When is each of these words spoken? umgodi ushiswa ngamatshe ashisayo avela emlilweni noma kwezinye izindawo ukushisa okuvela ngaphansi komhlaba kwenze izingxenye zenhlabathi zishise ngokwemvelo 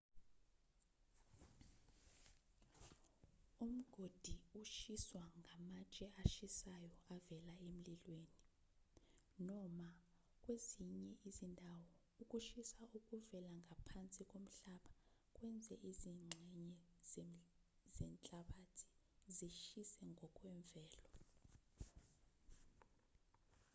umgodi 3.63 4.35
ushiswa 4.61 5.23
ngamatshe 5.39 6.05
ashisayo 6.23 6.93
avela 7.15 7.53
emlilweni 7.67 8.39
noma 9.47 9.89
kwezinye 10.41 11.11
izindawo 11.29 11.85
ukushisa 12.21 12.81
okuvela 12.97 13.49
ngaphansi 13.59 14.21
komhlaba 14.31 14.91
kwenze 15.35 15.73
izingxenye 15.89 16.69
zenhlabathi 17.99 18.85
zishise 19.35 20.01
ngokwemvelo 20.11 21.01